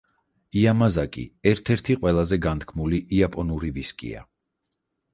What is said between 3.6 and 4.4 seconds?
ვისკია.